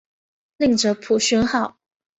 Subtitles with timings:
[0.57, 1.77] 另译朴宣浩。